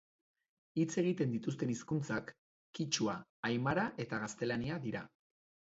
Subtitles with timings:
[0.79, 2.33] Hitz egiten dituzten hizkuntzak,
[2.79, 3.17] kitxua,
[3.53, 5.07] aimara eta gaztelania dira.